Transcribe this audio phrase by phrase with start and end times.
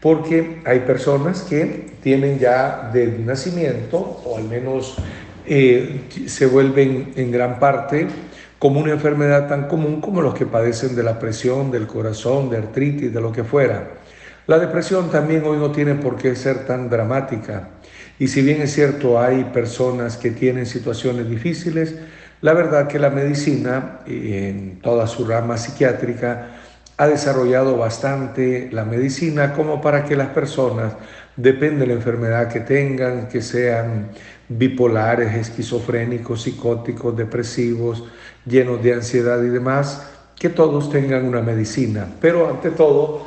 [0.00, 4.96] Porque hay personas que tienen ya de nacimiento, o al menos
[5.46, 8.06] eh, se vuelven en gran parte
[8.58, 12.58] como una enfermedad tan común como los que padecen de la presión, del corazón, de
[12.58, 13.90] artritis, de lo que fuera.
[14.46, 17.70] La depresión también hoy no tiene por qué ser tan dramática.
[18.18, 21.96] Y si bien es cierto, hay personas que tienen situaciones difíciles,
[22.44, 26.48] la verdad que la medicina, en toda su rama psiquiátrica,
[26.98, 30.92] ha desarrollado bastante la medicina como para que las personas,
[31.36, 34.10] depende de la enfermedad que tengan, que sean
[34.46, 38.04] bipolares, esquizofrénicos, psicóticos, depresivos,
[38.44, 40.06] llenos de ansiedad y demás,
[40.38, 42.06] que todos tengan una medicina.
[42.20, 43.26] Pero ante todo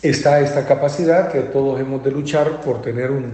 [0.00, 3.30] está esta capacidad que todos hemos de luchar por tener un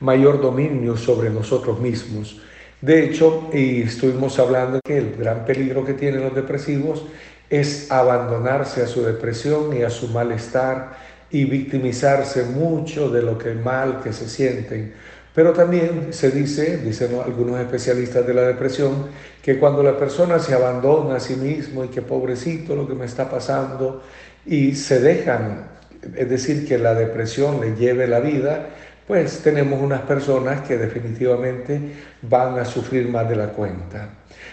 [0.00, 2.40] mayor dominio sobre nosotros mismos.
[2.80, 7.04] De hecho, y estuvimos hablando que el gran peligro que tienen los depresivos
[7.48, 10.96] es abandonarse a su depresión y a su malestar
[11.30, 14.94] y victimizarse mucho de lo que mal que se sienten.
[15.34, 19.06] Pero también se dice, dicen algunos especialistas de la depresión,
[19.42, 23.04] que cuando la persona se abandona a sí mismo y que pobrecito lo que me
[23.04, 24.02] está pasando
[24.46, 25.68] y se dejan,
[26.16, 28.70] es decir, que la depresión le lleve la vida,
[29.06, 31.80] pues tenemos unas personas que definitivamente
[32.22, 34.08] van a sufrir más de la cuenta.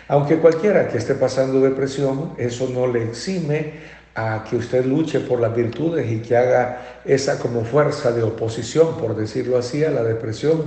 [0.07, 3.73] Aunque cualquiera que esté pasando depresión, eso no le exime
[4.15, 8.97] a que usted luche por las virtudes y que haga esa como fuerza de oposición,
[8.97, 10.65] por decirlo así, a la depresión,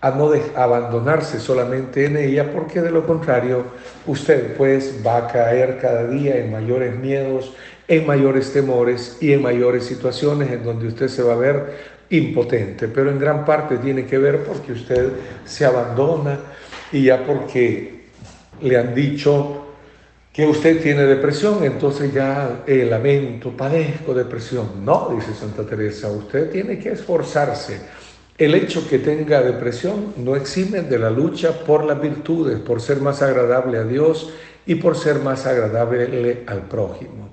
[0.00, 3.64] a no abandonarse solamente en ella, porque de lo contrario
[4.06, 7.52] usted pues va a caer cada día en mayores miedos,
[7.88, 12.88] en mayores temores y en mayores situaciones en donde usted se va a ver impotente,
[12.88, 15.12] pero en gran parte tiene que ver porque usted
[15.44, 16.38] se abandona
[16.92, 18.04] y ya porque
[18.62, 19.66] le han dicho
[20.32, 24.84] que usted tiene depresión, entonces ya eh, lamento, padezco depresión.
[24.84, 27.80] No, dice Santa Teresa, usted tiene que esforzarse.
[28.36, 33.00] El hecho que tenga depresión no exime de la lucha por las virtudes, por ser
[33.00, 34.32] más agradable a Dios
[34.64, 37.28] y por ser más agradable al prójimo.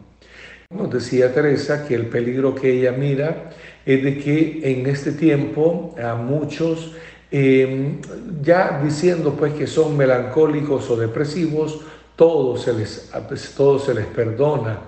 [0.72, 3.52] Nos decía Teresa que el peligro que ella mira
[3.86, 6.94] es de que en este tiempo a muchos,
[7.32, 8.02] em,
[8.42, 11.82] ya diciendo pues que son melancólicos o depresivos,
[12.16, 13.12] todo se, les,
[13.56, 14.80] todo se les perdona.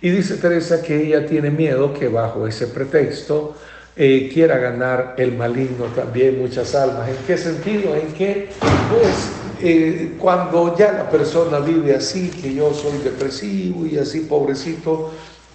[0.00, 3.54] Y dice Teresa que ella tiene miedo que bajo ese pretexto
[3.96, 7.08] eh, quiera ganar el maligno también muchas almas.
[7.08, 7.94] ¿En qué sentido?
[7.94, 8.48] En que,
[8.90, 9.30] pues,
[9.62, 15.10] eh, cuando ya la persona vive así, que yo soy depresivo y así pobrecito,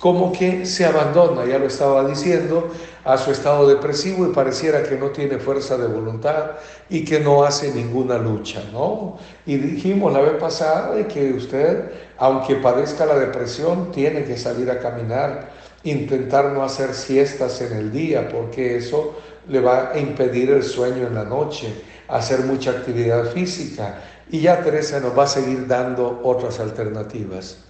[0.06, 2.70] como que se abandona, ya lo estaba diciendo,
[3.04, 6.52] a su estado depresivo y pareciera que no tiene fuerza de voluntad
[6.92, 9.18] y que no hace ninguna lucha, ¿no?
[9.48, 14.70] Y dijimos la vez pasada de que usted, aunque padezca la depresión, tiene que salir
[14.70, 15.50] a caminar,
[15.84, 19.16] intentar no hacer siestas en el día, porque eso
[19.48, 21.74] le va a impedir el sueño en la noche,
[22.10, 24.04] hacer mucha actividad física.
[24.30, 27.66] Y ya Teresa nos va a seguir dando otras alternativas.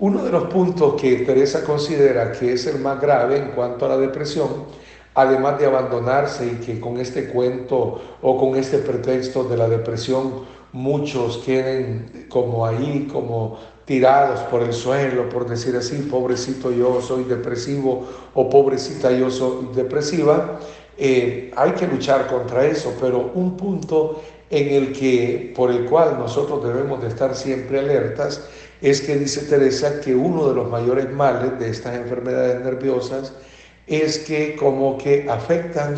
[0.00, 3.88] Uno de los puntos que Teresa considera que es el más grave en cuanto a
[3.88, 4.48] la depresión,
[5.14, 10.44] además de abandonarse y que con este cuento o con este pretexto de la depresión
[10.72, 17.24] muchos queden como ahí, como tirados por el suelo, por decir así, pobrecito yo soy
[17.24, 20.60] depresivo o pobrecita yo soy depresiva,
[20.96, 24.20] eh, hay que luchar contra eso, pero un punto
[24.50, 28.48] en el que, por el cual nosotros debemos de estar siempre alertas,
[28.80, 33.32] es que dice Teresa que uno de los mayores males de estas enfermedades nerviosas
[33.86, 35.96] es que como que afectan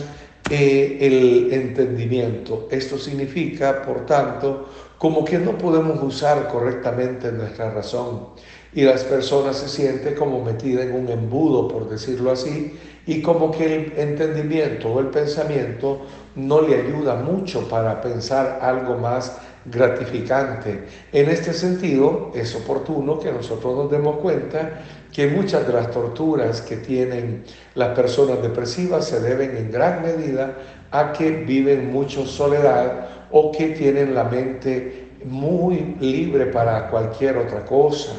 [0.48, 2.68] eh, el entendimiento.
[2.70, 4.68] Esto significa, por tanto,
[4.98, 8.28] como que no podemos usar correctamente nuestra razón.
[8.72, 13.50] y las personas se sienten como metidas en un embudo, por decirlo así, y como
[13.50, 16.02] que el entendimiento o el pensamiento
[16.36, 20.84] no le ayuda mucho para pensar algo más gratificante.
[21.12, 26.62] En este sentido, es oportuno que nosotros nos demos cuenta que muchas de las torturas
[26.62, 30.54] que tienen las personas depresivas se deben en gran medida
[30.90, 37.64] a que viven mucho soledad o que tienen la mente muy libre para cualquier otra
[37.64, 38.12] cosa.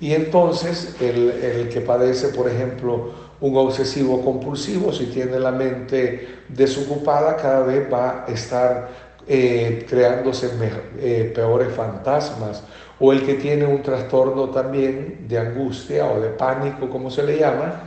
[0.00, 6.28] Y entonces el, el que padece, por ejemplo, un obsesivo compulsivo, si tiene la mente
[6.48, 10.50] desocupada, cada vez va a estar eh, creándose
[10.98, 12.62] eh, peores fantasmas,
[12.98, 17.38] o el que tiene un trastorno también de angustia o de pánico, como se le
[17.38, 17.82] llama,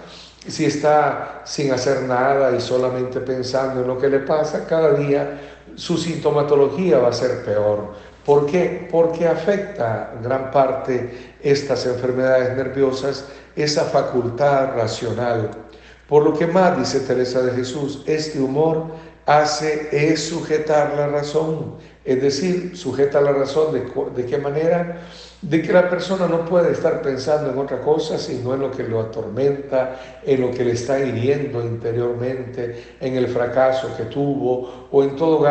[0.47, 5.39] si está sin hacer nada y solamente pensando en lo que le pasa, cada día
[5.75, 7.93] su sintomatología va a ser peor.
[8.25, 8.88] ¿Por qué?
[8.91, 15.51] Porque afecta gran parte estas enfermedades nerviosas esa facultad racional.
[16.07, 18.88] Por lo que más, dice Teresa de Jesús, este humor
[19.25, 21.75] hace es sujetar la razón,
[22.06, 23.81] es decir, sujeta la razón de,
[24.15, 25.01] de qué manera
[25.41, 28.83] de que la persona no puede estar pensando en otra cosa sino en lo que
[28.83, 35.03] lo atormenta, en lo que le está hiriendo interiormente, en el fracaso que tuvo o
[35.03, 35.43] en todo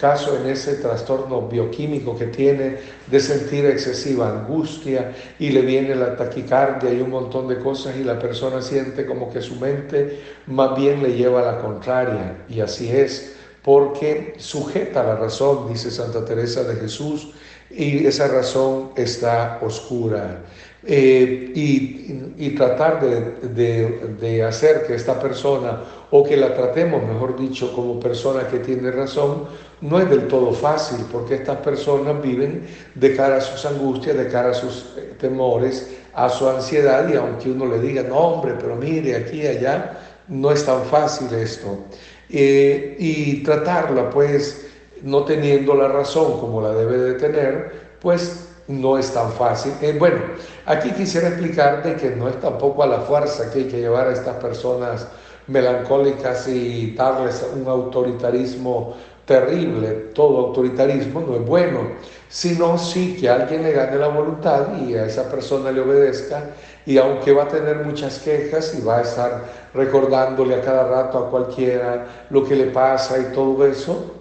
[0.00, 6.14] caso en ese trastorno bioquímico que tiene de sentir excesiva angustia y le viene la
[6.14, 10.76] taquicardia y un montón de cosas y la persona siente como que su mente más
[10.76, 12.44] bien le lleva a la contraria.
[12.48, 17.32] Y así es porque sujeta la razón, dice Santa Teresa de Jesús,
[17.70, 20.42] y esa razón está oscura.
[20.84, 28.00] Eh, y, tratar de, hacer que esta persona, o que la tratemos, mejor dicho, como
[28.00, 29.46] persona que tiene razón,
[29.80, 34.28] no es del todo fácil, porque estas personas viven de cara a sus angustias, de
[34.28, 38.54] cara a sus eh, temores, a su ansiedad, y aunque uno le diga, no hombre,
[38.58, 39.98] pero mire, aquí y allá,
[40.28, 41.84] no es tan fácil esto.
[42.30, 44.67] Eh, y tratarla, pues,
[45.02, 49.72] no teniendo la razón como la debe de tener, pues no es tan fácil.
[49.80, 50.20] Eh, bueno,
[50.66, 54.08] aquí quisiera explicar de que no es tampoco a la fuerza que hay que llevar
[54.08, 55.08] a estas personas
[55.46, 60.10] melancólicas y darles un autoritarismo terrible.
[60.14, 61.80] Todo autoritarismo no es bueno,
[62.28, 66.50] sino sí que alguien le gane la voluntad y a esa persona le obedezca
[66.86, 71.18] y aunque va a tener muchas quejas y va a estar recordándole a cada rato
[71.18, 74.17] a cualquiera lo que le pasa y todo eso,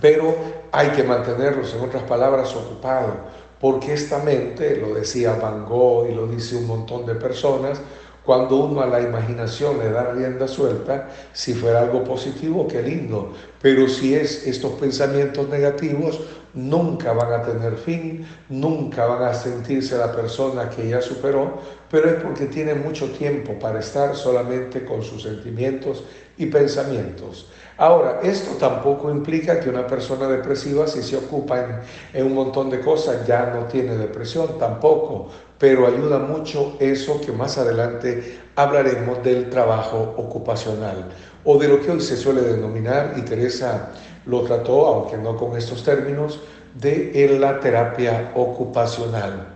[0.00, 0.34] pero
[0.72, 3.14] hay que mantenerlos, en otras palabras, ocupados,
[3.60, 7.80] porque esta mente, lo decía Van Gogh y lo dice un montón de personas,
[8.26, 13.32] cuando uno a la imaginación le da rienda suelta, si fuera algo positivo, qué lindo,
[13.62, 16.20] pero si es estos pensamientos negativos,
[16.52, 21.60] nunca van a tener fin, nunca van a sentirse la persona que ya superó,
[21.90, 26.04] pero es porque tiene mucho tiempo para estar solamente con sus sentimientos
[26.36, 27.48] y pensamientos.
[27.78, 31.82] Ahora, esto tampoco implica que una persona depresiva, si se ocupa
[32.14, 35.28] en, un montón de cosas, ya no tiene depresión, tampoco,
[35.58, 41.10] pero ayuda mucho eso que más adelante hablaremos del trabajo ocupacional
[41.44, 43.90] o de lo que hoy se suele denominar, y Teresa
[44.24, 46.40] lo trató, aunque no con estos términos,
[46.74, 49.55] de la terapia ocupacional.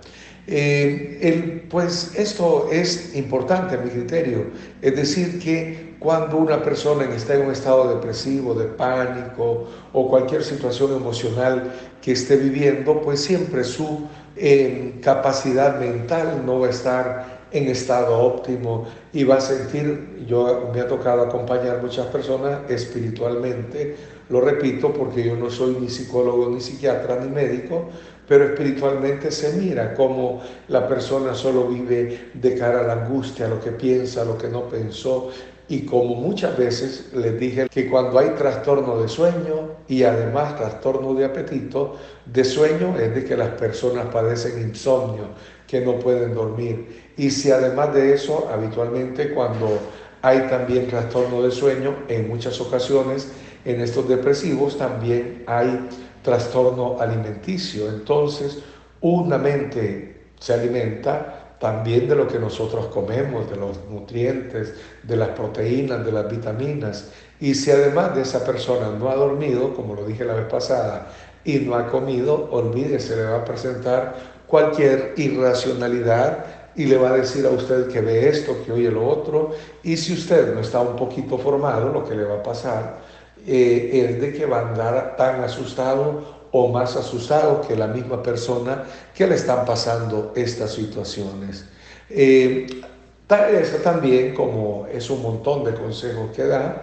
[0.53, 4.47] Eh, pues esto es importante a mi criterio,
[4.83, 10.43] es decir, que cuando una persona está en un estado depresivo, de pánico o cualquier
[10.43, 11.73] situación emocional
[12.03, 18.19] que esté viviendo, pues siempre su eh, capacidad mental no va a estar en estado
[18.19, 23.97] óptimo y va a sentir, yo me ha tocado acompañar muchas personas espiritualmente,
[24.29, 27.91] lo repito porque yo no soy ni psicólogo, ni psiquiatra, ni médico,
[28.31, 33.61] pero espiritualmente se mira como la persona solo vive de cara a la angustia, lo
[33.61, 35.31] que piensa, lo que no pensó.
[35.69, 41.13] Y como muchas veces les dije que cuando hay trastorno de sueño y además trastorno
[41.15, 45.31] de apetito, de sueño es de que las personas padecen insomnio,
[45.67, 47.11] que no pueden dormir.
[47.17, 49.77] Y si además de eso, habitualmente cuando
[50.23, 53.27] hay también trastorno de sueño, en muchas ocasiones
[53.65, 55.89] en estos depresivos también hay
[56.23, 57.89] trastorno alimenticio.
[57.89, 58.59] Entonces,
[59.01, 65.29] una mente se alimenta también de lo que nosotros comemos, de los nutrientes, de las
[65.31, 67.11] proteínas, de las vitaminas.
[67.39, 71.09] Y si además de esa persona no ha dormido, como lo dije la vez pasada,
[71.45, 74.15] y no ha comido, olvídese, le va a presentar
[74.47, 76.45] cualquier irracionalidad
[76.77, 79.51] y le va a decir a usted que ve esto, que oye lo otro.
[79.83, 82.99] Y si usted no está un poquito formado, lo que le va a pasar
[83.47, 88.23] eh, es de que va a andar tan asustado o más asustado que la misma
[88.23, 91.65] persona que le están pasando estas situaciones.
[92.09, 92.67] Eh,
[93.85, 96.83] también, como es un montón de consejos que da,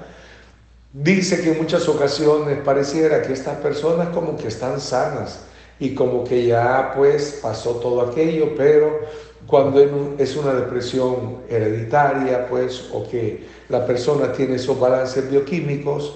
[0.93, 5.41] dice que en muchas ocasiones pareciera que estas personas como que están sanas
[5.79, 9.01] y como que ya pues pasó todo aquello, pero
[9.45, 9.81] cuando
[10.17, 16.15] es una depresión hereditaria, pues, o que la persona tiene esos balances bioquímicos,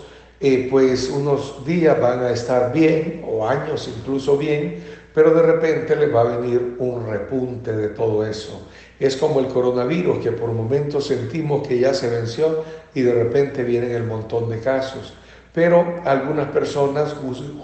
[0.69, 4.83] pues unos días van a estar bien, o años incluso bien,
[5.13, 8.67] pero de repente le va a venir un repunte de todo eso.
[8.99, 12.63] Es como el coronavirus, que por momentos sentimos que ya se venció
[12.95, 15.13] y de repente vienen el montón de casos.
[15.53, 17.15] Pero algunas personas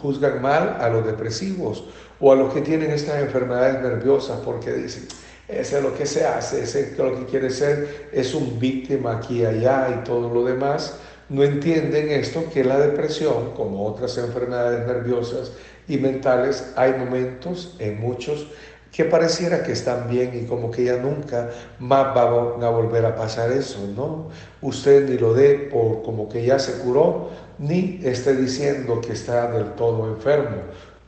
[0.01, 1.85] juzgan mal a los depresivos
[2.19, 5.07] o a los que tienen estas enfermedades nerviosas porque dicen,
[5.47, 9.17] ese es lo que se hace, ese es lo que quiere ser, es un víctima
[9.17, 10.99] aquí y allá y todo lo demás.
[11.29, 15.51] No entienden esto, que la depresión, como otras enfermedades nerviosas
[15.87, 18.47] y mentales, hay momentos en muchos
[18.91, 23.15] que pareciera que están bien y como que ya nunca más va a volver a
[23.15, 24.29] pasar eso, ¿no?
[24.61, 27.29] Usted ni lo dé por como que ya se curó,
[27.59, 30.61] ni esté diciendo que está del todo enfermo,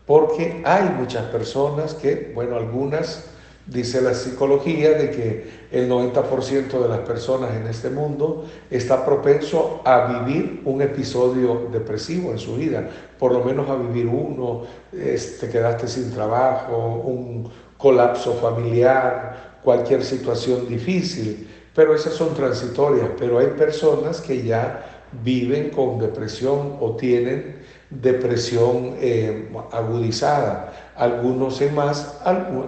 [0.05, 3.25] porque hay muchas personas que, bueno, algunas
[3.69, 9.81] Dice la psicología de que el 90% de las personas en este mundo está propenso
[9.85, 15.49] a vivir un episodio depresivo en su vida, por lo menos a vivir uno, te
[15.49, 17.47] quedaste sin trabajo, un
[17.77, 25.69] colapso familiar, cualquier situación difícil, pero esas son transitorias, pero hay personas que ya viven
[25.69, 27.58] con depresión o tienen
[27.89, 32.19] depresión eh, agudizada, algunos en más,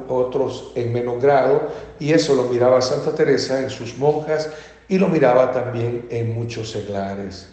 [0.07, 4.49] otros en menos grado, y eso lo miraba Santa Teresa en sus monjas
[4.87, 7.49] y lo miraba también en muchos seglares.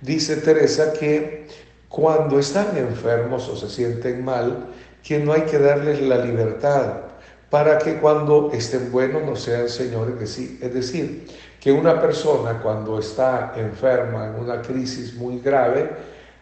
[0.00, 1.46] Dice Teresa que
[1.88, 4.66] cuando están enfermos o se sienten mal,
[5.02, 7.02] que no hay que darles la libertad
[7.50, 10.38] para que cuando estén buenos no sean señores.
[10.38, 11.26] Es decir,
[11.60, 15.90] que una persona cuando está enferma en una crisis muy grave,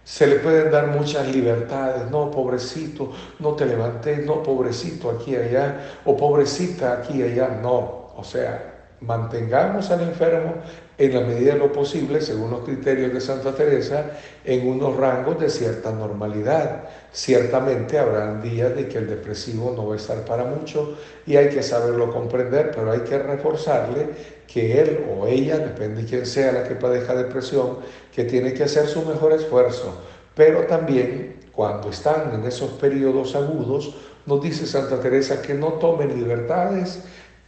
[0.05, 5.37] se le pueden dar muchas libertades, no, pobrecito, no te levantes, no, pobrecito, aquí y
[5.37, 8.11] allá, o pobrecita, aquí y allá, no.
[8.17, 10.55] O sea, mantengamos al enfermo
[10.99, 14.11] en la medida de lo posible, según los criterios de Santa Teresa,
[14.45, 16.85] en unos rangos de cierta normalidad.
[17.13, 21.49] Ciertamente habrán días de que el depresivo no va a estar para mucho y hay
[21.49, 24.11] que saberlo comprender, pero hay que reforzarle
[24.47, 27.79] que él o ella, depende de quién sea la que padezca depresión,
[28.15, 29.95] que tiene que hacer su mejor esfuerzo.
[30.35, 33.95] Pero también cuando están en esos periodos agudos,
[34.27, 37.03] nos dice Santa Teresa que no tomen libertades,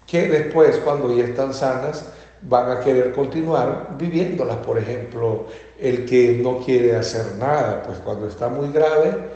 [0.06, 4.59] que después, cuando ya están sanas, van a querer continuar viviéndolas.
[4.59, 5.47] Por ejemplo,
[5.78, 9.30] el que no quiere hacer nada, pues cuando está muy grave,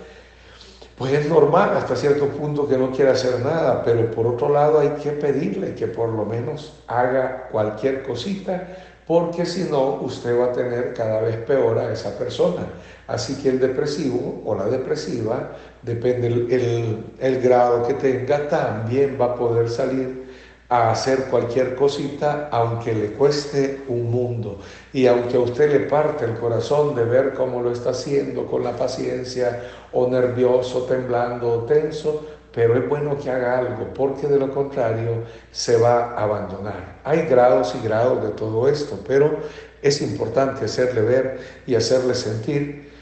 [0.96, 4.80] pues es normal hasta cierto punto que no quiera hacer nada, pero por otro lado
[4.80, 8.66] hay que pedirle que por lo menos haga cualquier cosita,
[9.06, 12.66] porque si no, usted va a tener cada vez peor a esa persona.
[13.06, 19.26] Así que el depresivo o la depresiva, depende el, el grado que tenga, también va
[19.26, 20.25] a poder salir
[20.68, 24.58] a hacer cualquier cosita, aunque le cueste un mundo.
[24.92, 28.64] Y aunque a usted le parte el corazón de ver cómo lo está haciendo con
[28.64, 34.38] la paciencia, o nervioso, temblando, o tenso, pero es bueno que haga algo, porque de
[34.38, 37.00] lo contrario se va a abandonar.
[37.04, 39.40] Hay grados y grados de todo esto, pero
[39.82, 42.95] es importante hacerle ver y hacerle sentir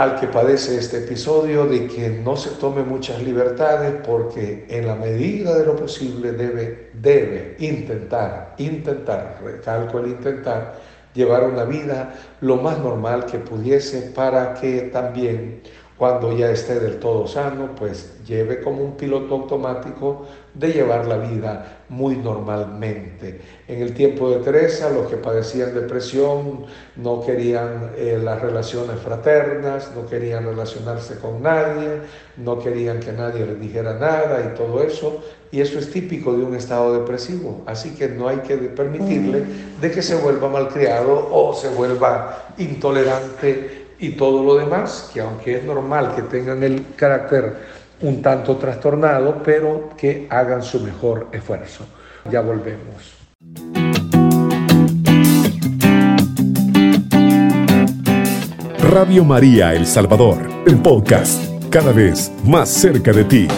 [0.00, 4.94] al que padece este episodio de que no se tome muchas libertades porque en la
[4.94, 10.80] medida de lo posible debe, debe intentar, intentar, recalco el intentar,
[11.12, 15.60] llevar una vida lo más normal que pudiese para que también
[16.00, 21.18] cuando ya esté del todo sano, pues lleve como un piloto automático de llevar la
[21.18, 23.38] vida muy normalmente.
[23.68, 26.64] En el tiempo de Teresa, los que padecían depresión
[26.96, 32.00] no querían eh, las relaciones fraternas, no querían relacionarse con nadie,
[32.38, 35.22] no querían que nadie les dijera nada y todo eso.
[35.52, 37.60] Y eso es típico de un estado depresivo.
[37.66, 39.44] Así que no hay que permitirle
[39.78, 45.58] de que se vuelva malcriado o se vuelva intolerante y todo lo demás, que aunque
[45.58, 47.54] es normal que tengan el carácter
[48.00, 51.84] un tanto trastornado, pero que hagan su mejor esfuerzo.
[52.30, 53.18] Ya volvemos.
[58.78, 63.48] Radio María El Salvador, el podcast, cada vez más cerca de ti.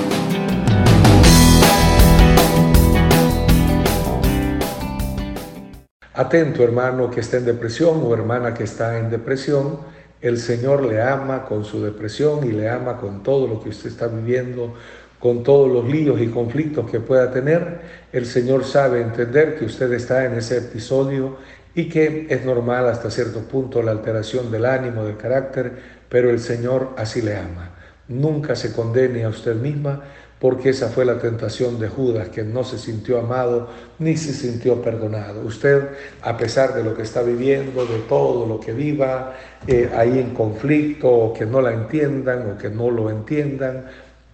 [6.14, 9.91] Atento hermano que está en depresión o hermana que está en depresión
[10.22, 13.90] El Señor le ama con su depresión y le ama con todo lo que usted
[13.90, 14.72] está viviendo,
[15.18, 17.80] con todos los líos y conflictos que pueda tener.
[18.12, 21.38] El Señor sabe entender que usted está en ese episodio
[21.74, 25.72] y que es normal hasta cierto punto la alteración del ánimo, del carácter,
[26.08, 27.70] pero el Señor así le ama.
[28.06, 30.02] Nunca se condene a usted misma
[30.42, 33.68] porque esa fue la tentación de Judas, que no se sintió amado
[34.00, 35.40] ni se sintió perdonado.
[35.42, 39.34] Usted, a pesar de lo que está viviendo, de todo lo que viva,
[39.68, 43.84] eh, ahí en conflicto, o que no la entiendan o que no lo entiendan,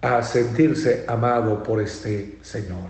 [0.01, 2.89] a sentirse amado por este Señor.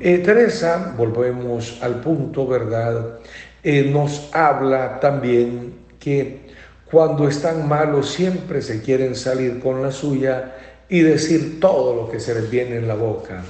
[0.00, 3.18] Eh, Teresa, volvemos al punto, ¿verdad?
[3.62, 6.48] Eh, nos habla también que
[6.90, 10.54] cuando están malos siempre se quieren salir con la suya
[10.88, 13.42] y decir todo lo que se les viene en la boca.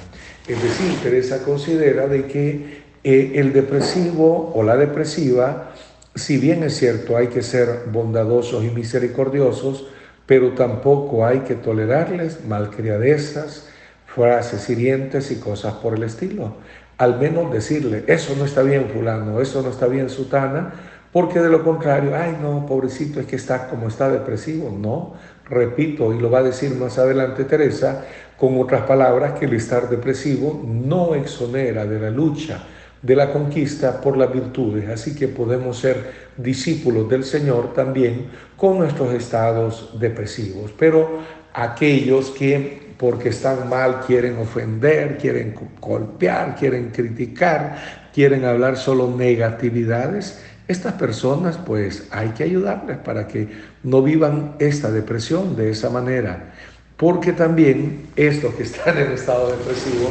[0.46, 5.72] Es decir, Teresa considera de que eh, el depresivo o la depresiva,
[6.14, 9.86] si bien es cierto hay que ser bondadosos y misericordiosos,
[10.26, 13.68] pero tampoco hay que tolerarles malcriadezas,
[14.06, 16.56] frases hirientes y cosas por el estilo.
[16.98, 20.72] Al menos decirle, eso no está bien fulano, eso no está bien sutana,
[21.12, 24.70] porque de lo contrario, ay no, pobrecito, es que está como está depresivo.
[24.70, 25.14] No,
[25.50, 28.04] repito, y lo va a decir más adelante Teresa,
[28.36, 32.62] con otras palabras, que el estar depresivo no exonera de la lucha,
[33.02, 34.88] de la conquista por las virtudes.
[34.88, 38.26] Así que podemos ser discípulos del Señor también
[38.56, 40.72] con nuestros estados depresivos.
[40.78, 41.18] Pero
[41.52, 50.44] aquellos que porque están mal quieren ofender, quieren golpear, quieren criticar, quieren hablar solo negatividades,
[50.68, 53.48] estas personas pues hay que ayudarles para que
[53.82, 56.52] no vivan esta depresión de esa manera,
[56.96, 60.10] porque también estos que están en estado depresivo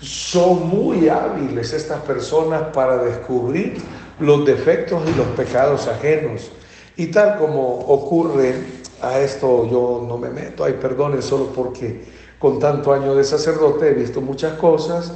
[0.00, 3.76] son muy hábiles estas personas para descubrir
[4.18, 6.50] los defectos y los pecados ajenos.
[6.96, 8.54] Y tal como ocurre,
[9.00, 12.04] a esto yo no me meto, hay perdones solo porque
[12.38, 15.12] con tanto año de sacerdote he visto muchas cosas,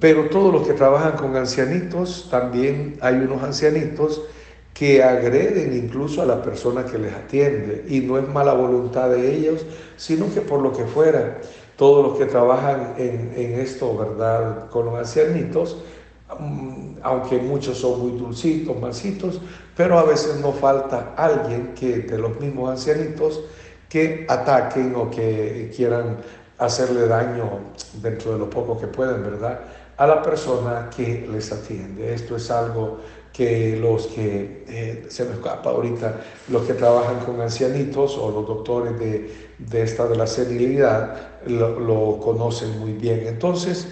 [0.00, 4.22] pero todos los que trabajan con ancianitos, también hay unos ancianitos
[4.74, 7.84] que agreden incluso a la persona que les atiende.
[7.88, 9.64] Y no es mala voluntad de ellos,
[9.96, 11.38] sino que por lo que fuera,
[11.76, 14.68] todos los que trabajan en, esto, ¿verdad?
[14.70, 15.78] Con los ancianitos,
[16.38, 19.40] mm, aunque muchos son muy dulcitos, mansitos,
[19.76, 23.42] pero a veces no falta alguien que de los mismos ancianitos
[23.88, 26.18] que ataquen o que quieran
[26.58, 27.60] hacerle daño
[28.00, 29.60] dentro de lo poco que pueden, ¿verdad?
[29.96, 32.14] A la persona que les atiende.
[32.14, 33.00] Esto es algo
[33.32, 38.46] que los que, eh, se me escapa ahorita, los que trabajan con ancianitos o los
[38.46, 43.26] doctores de, de esta de la senilidad lo, lo, conocen muy bien.
[43.26, 43.88] Entonces,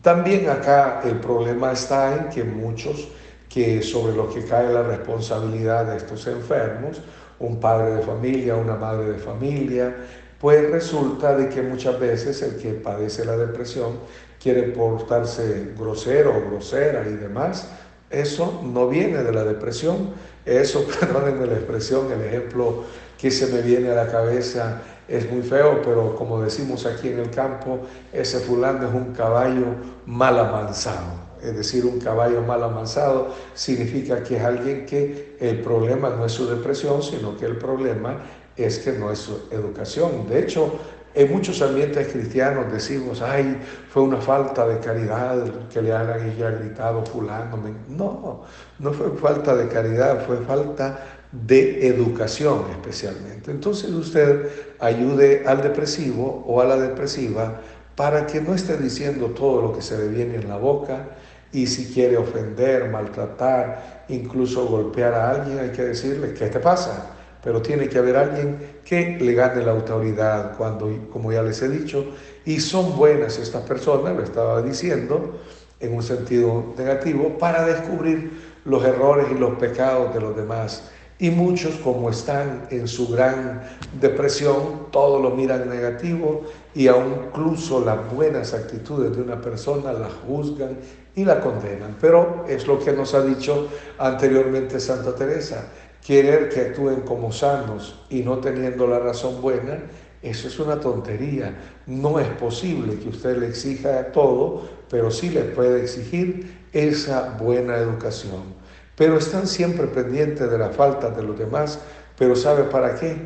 [0.00, 3.08] también acá el problema está en que muchos
[3.50, 7.02] que sobre los que cae la responsabilidad de estos enfermos,
[7.40, 9.94] un padre de familia, una madre de familia,
[10.40, 13.98] pues resulta de que muchas veces el que padece la depresión
[14.40, 17.68] quiere portarse grosero o grosera y demás.
[18.08, 20.10] Eso no viene de la depresión.
[20.44, 22.84] Eso, perdónenme la expresión, el ejemplo
[23.18, 27.18] que se me viene a la cabeza es muy feo, pero como decimos aquí en
[27.18, 27.80] el campo,
[28.12, 29.66] ese fulano es un caballo
[30.06, 31.30] mal amansado.
[31.42, 36.32] Es decir, un caballo mal amansado significa que es alguien que el problema no es
[36.32, 38.18] su depresión, sino que el problema
[38.56, 40.28] es que no es su educación.
[40.28, 40.78] De hecho,
[41.14, 46.38] en muchos ambientes cristianos decimos, ay, fue una falta de caridad que le hagan y
[46.38, 47.58] ya gritado fulano.
[47.88, 48.44] No,
[48.78, 51.00] no fue falta de caridad, fue falta
[51.32, 53.50] de educación especialmente.
[53.50, 57.60] Entonces usted ayude al depresivo o a la depresiva
[57.96, 61.08] para que no esté diciendo todo lo que se le viene en la boca
[61.52, 67.16] y si quiere ofender, maltratar, incluso golpear a alguien, hay que decirle, ¿qué te pasa?
[67.42, 71.68] Pero tiene que haber alguien que le gane la autoridad cuando, como ya les he
[71.68, 72.04] dicho,
[72.44, 75.38] y son buenas estas personas, lo estaba diciendo,
[75.78, 78.30] en un sentido negativo, para descubrir
[78.64, 80.90] los errores y los pecados de los demás.
[81.18, 83.62] Y muchos, como están en su gran
[84.00, 90.12] depresión, todo lo miran negativo y aún incluso las buenas actitudes de una persona las
[90.26, 90.78] juzgan
[91.14, 91.96] y la condenan.
[92.00, 95.66] Pero es lo que nos ha dicho anteriormente Santa Teresa
[96.04, 99.78] querer que actúen como sanos y no teniendo la razón buena,
[100.22, 101.54] eso es una tontería.
[101.86, 107.76] No es posible que usted le exija todo, pero sí le puede exigir esa buena
[107.76, 108.60] educación.
[108.96, 111.80] Pero están siempre pendientes de la falta de los demás,
[112.18, 113.16] pero ¿sabe para qué?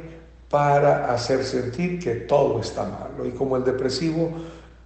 [0.49, 3.27] Para hacer sentir que todo está malo.
[3.27, 4.31] Y como el depresivo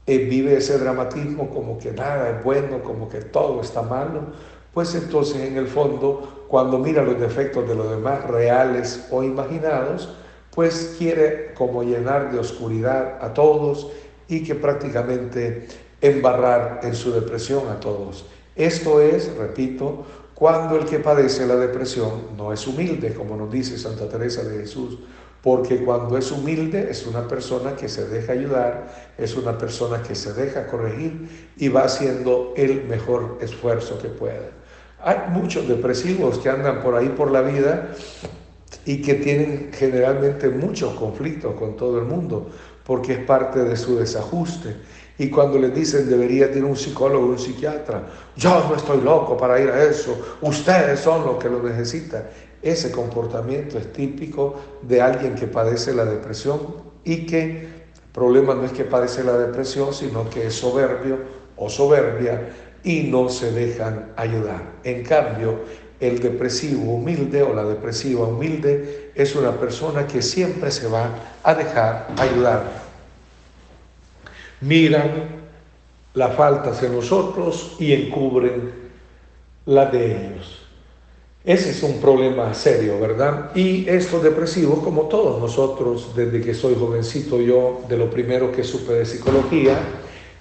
[0.06, 4.32] eh, vive ese dramatismo como que nada es bueno, como que todo está malo,
[4.78, 10.14] pues entonces en el fondo, cuando mira los defectos de los demás, reales o imaginados,
[10.54, 13.90] pues quiere como llenar de oscuridad a todos
[14.28, 15.66] y que prácticamente
[16.00, 18.24] embarrar en su depresión a todos.
[18.54, 23.76] Esto es, repito, cuando el que padece la depresión no es humilde, como nos dice
[23.78, 24.96] Santa Teresa de Jesús,
[25.42, 30.14] porque cuando es humilde es una persona que se deja ayudar, es una persona que
[30.14, 34.50] se deja corregir y va haciendo el mejor esfuerzo que pueda.
[35.00, 37.90] Hay muchos depresivos que andan por ahí por la vida
[38.84, 42.50] y que tienen generalmente muchos conflictos con todo el mundo,
[42.84, 44.76] porque es parte de su desajuste.
[45.18, 48.06] Y cuando les dicen debería tener un psicólogo, un psiquiatra,
[48.36, 52.24] yo no estoy loco para ir a eso, ustedes son los que lo necesitan.
[52.62, 56.58] Ese comportamiento es típico de alguien que padece la depresión
[57.04, 61.18] y que el problema no es que padece la depresión, sino que es soberbio
[61.56, 62.48] o soberbia
[62.84, 64.62] y no se dejan ayudar.
[64.84, 65.60] En cambio,
[66.00, 71.10] el depresivo humilde o la depresiva humilde es una persona que siempre se va
[71.42, 72.88] a dejar ayudar
[74.60, 75.38] miran
[76.14, 78.72] las faltas en nosotros y encubren
[79.66, 80.58] las de ellos.
[81.44, 83.54] Ese es un problema serio, ¿verdad?
[83.54, 88.64] Y estos depresivos, como todos nosotros, desde que soy jovencito yo, de lo primero que
[88.64, 89.78] supe de psicología,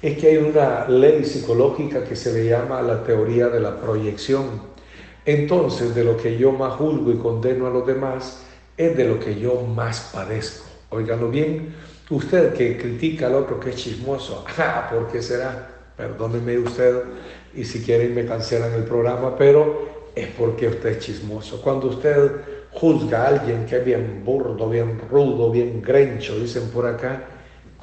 [0.01, 4.61] es que hay una ley psicológica que se le llama la teoría de la proyección.
[5.25, 8.43] Entonces, de lo que yo más juzgo y condeno a los demás,
[8.77, 10.65] es de lo que yo más padezco.
[10.89, 11.73] Óiganlo bien,
[12.09, 15.67] Usted que critica al otro que es chismoso, ah, ¿por qué será?
[15.97, 17.03] Perdóneme usted
[17.53, 21.61] y si quieren me cancelan el programa, pero es porque usted es chismoso.
[21.61, 22.31] Cuando usted
[22.71, 27.23] juzga a alguien que es bien burdo, bien rudo, bien grencho, dicen por acá,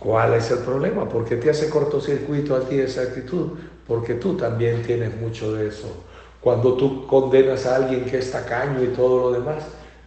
[0.04, 1.08] ¿cuál es el problema?
[1.08, 3.58] ¿Por qué te hace cortocircuito a ti esa actitud?
[3.88, 6.04] Porque tú también tienes mucho de eso.
[6.40, 9.64] Cuando tú condenas a alguien que es tacaño y todo lo demás,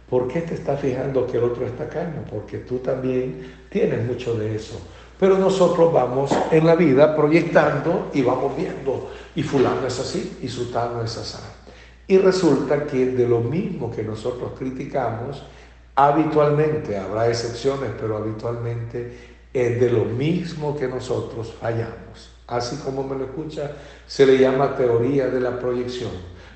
[0.08, 2.24] ¿Por qué te estás fijando que el otro está tacaño?
[2.30, 4.80] Porque tú también tienes mucho de eso.
[5.20, 10.48] Pero nosotros vamos en la vida proyectando y vamos viendo, y fulano es así, y
[10.48, 11.38] sultano es así.
[12.06, 15.42] Y resulta que de lo mismo que nosotros criticamos,
[15.94, 22.30] habitualmente, habrá excepciones, pero habitualmente es de lo mismo que nosotros fallamos.
[22.46, 23.72] Así como me lo escucha,
[24.06, 26.10] se le llama teoría de la proyección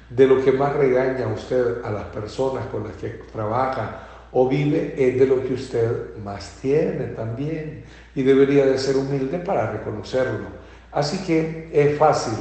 [0.09, 4.49] de lo que más regaña a usted a las personas con las que trabaja o
[4.49, 9.71] vive es de lo que usted más tiene también y debería de ser humilde para
[9.71, 10.47] reconocerlo.
[10.91, 12.35] Así que es fácil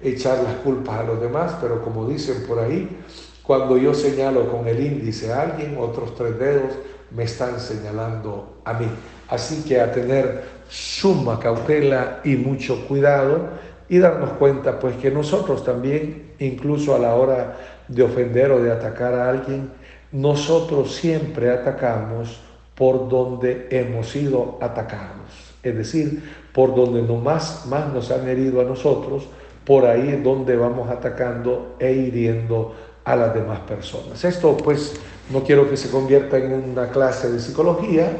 [0.00, 2.98] echar las culpas a los demás, pero como dicen por ahí,
[3.42, 6.72] cuando yo señalo con el índice a alguien, otros tres dedos
[7.10, 8.86] me están señalando a mí.
[9.28, 13.48] Así que a tener suma cautela y mucho cuidado
[13.88, 17.56] y darnos cuenta pues que nosotros también, incluso a la hora
[17.88, 19.70] de ofender o de atacar a alguien,
[20.12, 22.40] nosotros siempre atacamos
[22.74, 25.54] por donde hemos sido atacados.
[25.62, 29.28] Es decir, por donde no más, más nos han herido a nosotros,
[29.64, 34.24] por ahí es donde vamos atacando e hiriendo a las demás personas.
[34.24, 34.94] Esto pues
[35.30, 38.10] no quiero que se convierta en una clase de psicología,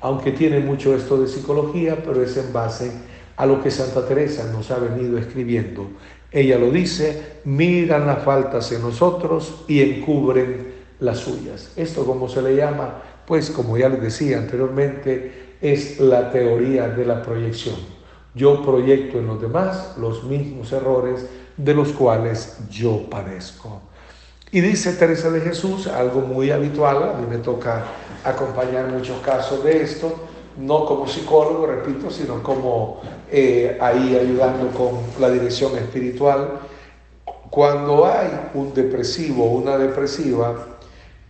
[0.00, 2.92] aunque tiene mucho esto de psicología, pero es en base
[3.36, 5.88] a lo que Santa Teresa nos ha venido escribiendo.
[6.30, 11.72] Ella lo dice, miran las faltas en nosotros y encubren las suyas.
[11.76, 17.04] Esto como se le llama, pues como ya les decía anteriormente, es la teoría de
[17.04, 17.76] la proyección.
[18.34, 23.82] Yo proyecto en los demás los mismos errores de los cuales yo padezco.
[24.54, 27.84] Y dice Teresa de Jesús, algo muy habitual, a mí me toca
[28.22, 30.14] acompañar muchos casos de esto,
[30.58, 36.60] no como psicólogo, repito, sino como eh, ahí ayudando con la dirección espiritual.
[37.48, 40.66] Cuando hay un depresivo o una depresiva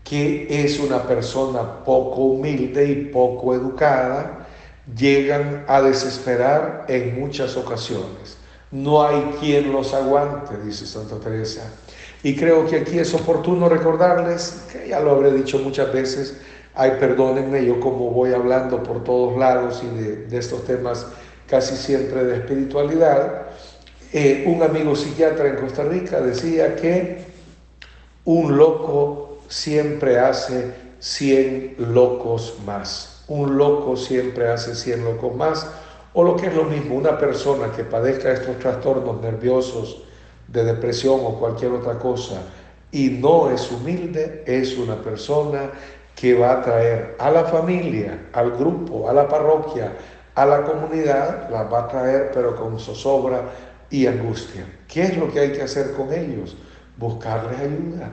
[0.02, 4.48] que es una persona poco humilde y poco educada,
[4.96, 8.36] llegan a desesperar en muchas ocasiones.
[8.72, 11.70] No hay quien los aguante, dice Santa Teresa.
[12.22, 16.36] Y creo que aquí es oportuno recordarles, que ya lo habré dicho muchas veces,
[16.74, 21.06] Ay, perdónenme, yo como voy hablando por todos lados y de, estos temas
[21.46, 23.48] casi siempre de espiritualidad,
[24.12, 27.24] eh, un amigo psiquiatra en Costa Rica decía que
[28.24, 33.22] un loco siempre hace 100 locos más.
[33.28, 35.66] Un loco siempre hace 100 locos más.
[36.14, 40.02] O lo que es lo mismo, una persona que padezca estos trastornos nerviosos
[40.52, 42.42] de depresión o cualquier otra cosa
[42.90, 45.70] y no es humilde, es una persona
[46.14, 49.92] que va a traer a la familia, al grupo, a la parroquia,
[50.34, 53.44] a la comunidad, las va a traer pero con zozobra
[53.90, 54.66] y angustia.
[54.86, 56.56] ¿Qué es lo que hay que hacer con ellos?
[56.96, 58.10] buscarles ayuda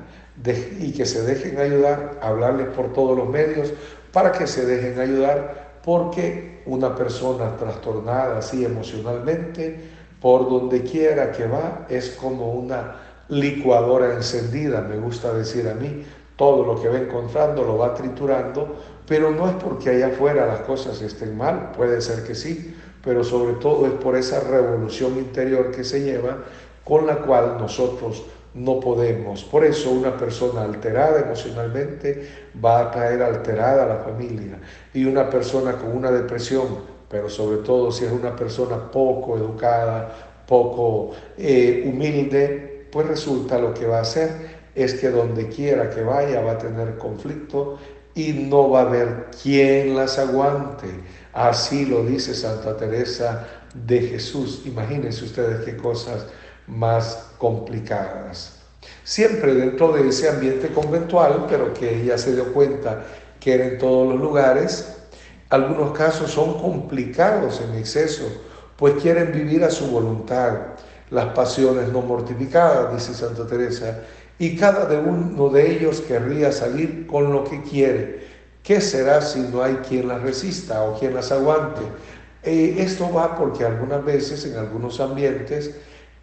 [0.79, 3.73] y que se dejen ayudar, hablarles por todos los medios
[4.13, 9.79] para que se dejen ayudar, porque una persona trastornada así emocionalmente,
[10.21, 12.95] por donde quiera que va, es como una
[13.29, 16.03] licuadora encendida, me gusta decir a mí,
[16.35, 18.77] todo lo que va encontrando lo va triturando,
[19.07, 23.23] pero no es porque allá afuera las cosas estén mal, puede ser que sí, pero
[23.23, 26.37] sobre todo es por esa revolución interior que se lleva
[26.83, 29.43] con la cual nosotros no podemos.
[29.43, 32.27] Por eso una persona alterada emocionalmente
[32.63, 34.57] va a traer alterada a la familia
[34.93, 36.67] y una persona con una depresión,
[37.09, 43.73] pero sobre todo si es una persona poco educada, poco eh, humilde, pues resulta lo
[43.73, 47.77] que va a hacer es que donde quiera que vaya va a tener conflicto
[48.15, 50.87] y no va a haber quien las aguante.
[51.33, 54.63] Así lo dice Santa Teresa de Jesús.
[54.65, 56.25] Imagínense ustedes qué cosas
[56.67, 58.59] más complicadas.
[59.03, 63.05] Siempre dentro de ese ambiente conventual, pero que ella se dio cuenta
[63.39, 64.98] que era en todos los lugares,
[65.49, 68.23] algunos casos son complicados en exceso,
[68.75, 70.53] pues quieren vivir a su voluntad,
[71.09, 74.01] las pasiones no mortificadas, dice Santa Teresa,
[74.37, 78.27] y cada uno de ellos querría salir con lo que quiere.
[78.63, 81.81] ¿Qué será si no hay quien las resista o quien las aguante?
[82.43, 85.75] Eh, esto va porque algunas veces en algunos ambientes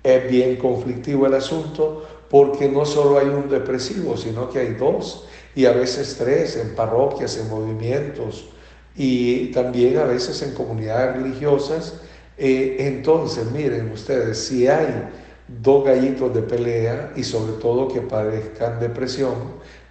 [0.03, 5.27] es bien conflictivo el asunto porque no solo hay un depresivo, sino que hay dos
[5.55, 8.51] y a veces tres en parroquias, en movimientos
[8.97, 12.01] y también a veces en comunidades religiosas.
[12.39, 15.09] Eh, entonces, miren ustedes, si hay
[15.49, 19.35] dos gallitos de pelea y sobre todo que padezcan depresión.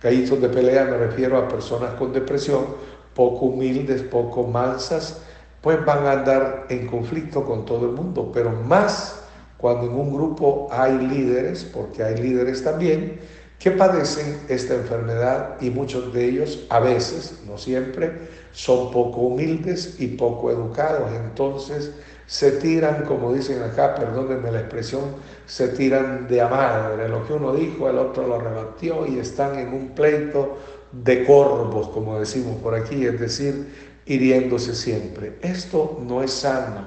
[0.01, 2.65] Gallitos de pelea me refiero a personas con depresión,
[3.13, 5.21] poco humildes, poco mansas,
[5.61, 9.21] pues van a andar en conflicto con todo el mundo, pero más
[9.57, 13.19] cuando en un grupo hay líderes, porque hay líderes también,
[13.57, 18.11] que padecen esta enfermedad y muchos de ellos, a veces, no siempre,
[18.55, 21.11] son poco humildes y poco educados.
[21.13, 21.91] Entonces,
[22.25, 25.03] se tiran, como dicen acá, perdónenme la expresión,
[25.45, 27.09] se tiran de a madre.
[27.09, 30.57] Lo que uno dijo, el otro lo rebatió y están en un pleito
[30.93, 33.73] de corvos, como decimos por aquí, es decir,
[34.05, 35.37] hiriéndose siempre.
[35.41, 36.85] Esto no es sano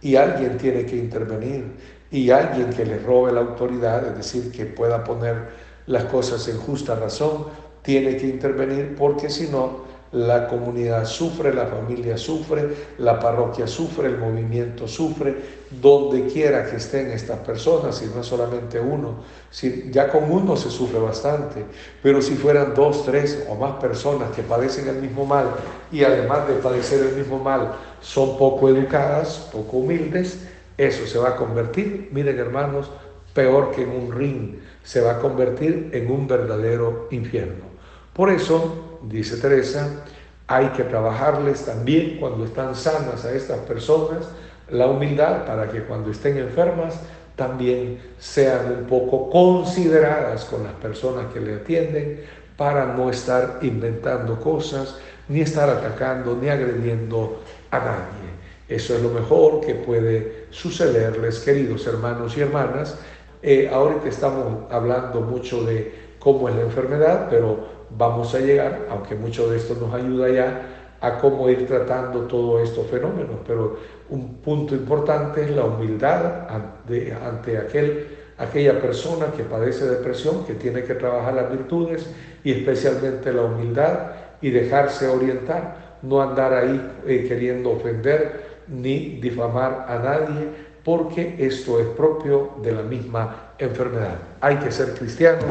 [0.00, 1.66] y alguien tiene que intervenir
[2.10, 5.50] y alguien que le robe la autoridad, es decir, que pueda poner
[5.86, 7.44] las cosas en justa razón,
[7.82, 12.68] tiene que intervenir porque si no, la comunidad sufre, la familia sufre,
[12.98, 18.80] la parroquia sufre, el movimiento sufre, donde quiera que estén estas personas, y no solamente
[18.80, 21.64] uno, si, ya con uno se sufre bastante,
[22.02, 25.46] pero si fueran dos, tres o más personas que padecen el mismo mal
[25.92, 30.40] y además de padecer el mismo mal son poco educadas, poco humildes,
[30.76, 32.90] eso se va a convertir, miren hermanos,
[33.32, 37.64] peor que en un ring, se va a convertir en un verdadero infierno.
[38.12, 40.04] Por eso, dice Teresa,
[40.46, 44.28] hay que trabajarles también cuando están sanas a estas personas
[44.70, 47.00] la humildad para que cuando estén enfermas
[47.36, 52.20] también sean un poco consideradas con las personas que le atienden
[52.56, 58.30] para no estar inventando cosas, ni estar atacando, ni agrediendo a nadie.
[58.68, 62.98] Eso es lo mejor que puede sucederles, queridos hermanos y hermanas.
[63.42, 69.14] Eh, ahorita estamos hablando mucho de cómo es la enfermedad, pero vamos a llegar, aunque
[69.14, 70.62] mucho de esto nos ayuda ya,
[71.00, 73.36] a cómo ir tratando todos estos fenómenos.
[73.46, 73.78] Pero
[74.10, 80.82] un punto importante es la humildad ante, aquel, aquella persona que padece depresión, que tiene
[80.84, 82.06] que trabajar las virtudes
[82.44, 83.98] y especialmente la humildad
[84.42, 91.80] y dejarse orientar, no andar ahí eh, queriendo ofender ni difamar a nadie, porque esto
[91.80, 94.16] es propio de la misma enfermedad.
[94.40, 95.44] Hay que ser cristianos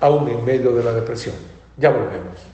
[0.00, 1.51] aún en medio de la depresión.
[1.76, 2.52] Ya volvemos.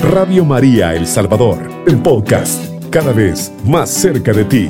[0.00, 4.68] Radio María El Salvador, el podcast, cada vez más cerca de ti.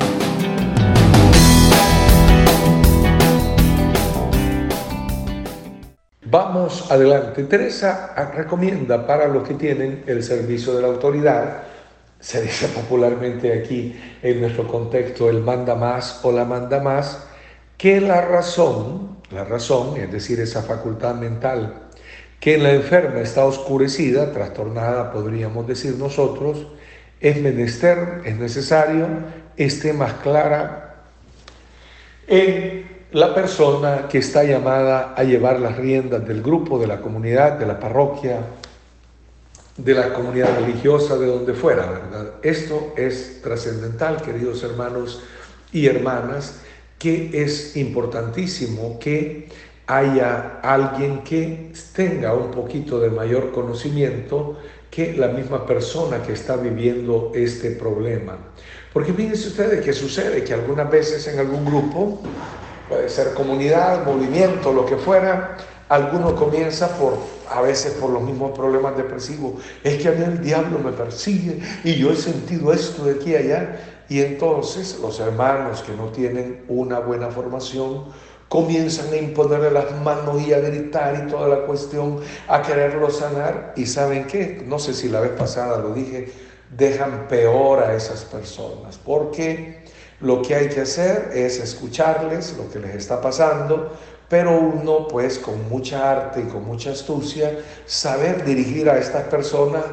[6.25, 7.43] Vamos adelante.
[7.43, 11.63] Teresa recomienda para los que tienen el servicio de la autoridad,
[12.19, 17.27] se dice popularmente aquí en nuestro contexto el manda más o la manda más,
[17.83, 21.89] que la razón, la razón, es decir, esa facultad mental
[22.39, 26.65] que en la enferma está oscurecida, trastornada, podríamos decir nosotros,
[27.19, 29.05] es menester, es necesario,
[29.57, 31.03] esté más clara
[32.25, 37.59] en la persona que está llamada a llevar las riendas del grupo, de la comunidad,
[37.59, 38.39] de la parroquia,
[39.75, 42.35] de la comunidad religiosa, de donde fuera, ¿verdad?
[42.43, 45.21] Esto es trascendental, queridos hermanos
[45.73, 46.61] y hermanas
[47.03, 49.49] que es importantísimo que
[49.87, 54.57] haya alguien que tenga un poquito de mayor conocimiento
[54.89, 58.37] que la misma persona que está viviendo este problema.
[58.93, 62.21] Porque fíjense ustedes que sucede que algunas veces en algún grupo,
[62.87, 65.57] puede ser comunidad, movimiento, lo que fuera,
[65.89, 67.17] alguno comienza por,
[67.49, 69.61] a veces por los mismos problemas depresivos.
[69.83, 73.31] Es que a mí el diablo me persigue y yo he sentido esto de aquí
[73.31, 73.92] y allá.
[74.09, 78.05] Y entonces los hermanos que no tienen una buena formación,
[78.53, 83.73] comienzan a imponerle las manos y a gritar y toda la cuestión, a quererlo sanar.
[83.75, 86.31] Y saben qué, no sé si la vez pasada lo dije,
[86.69, 89.83] dejan peor a esas personas, porque
[90.21, 93.91] lo que hay que hacer es escucharles lo que les está pasando,
[94.29, 99.83] pero uno pues con mucha arte y con mucha astucia saber dirigir a estas personas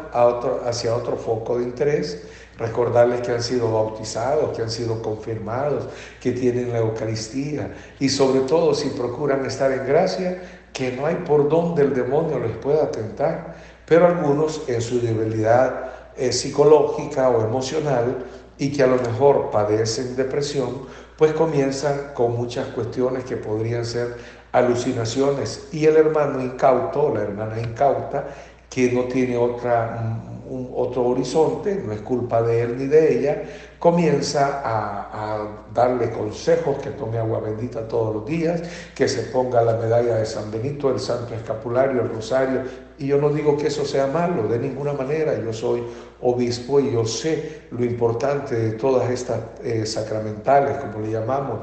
[0.67, 2.23] hacia otro foco de interés
[2.61, 5.87] recordarles que han sido bautizados, que han sido confirmados,
[6.21, 7.75] que tienen la Eucaristía.
[7.99, 10.43] Y sobre todo si procuran estar en gracia,
[10.73, 15.91] que no hay por donde el demonio les pueda tentar, pero algunos en su debilidad
[16.17, 18.25] eh, psicológica o emocional
[18.59, 20.83] y que a lo mejor padecen depresión,
[21.17, 24.17] pues comienzan con muchas cuestiones que podrían ser
[24.53, 25.69] alucinaciones.
[25.73, 28.27] Y el hermano incauto, la hermana incauta,
[28.69, 30.21] que no tiene otra
[30.51, 33.43] un, otro horizonte, no es culpa de él ni de ella,
[33.79, 38.61] comienza a, darle consejos, que tome agua bendita todos los días,
[38.95, 42.63] que se ponga la medalla de San Benito, el santo escapulario, el rosario,
[42.99, 45.83] y yo no digo que eso sea malo, de ninguna manera, yo soy
[46.21, 51.61] obispo y yo sé lo importante de todas estas eh, sacramentales, como le llamamos,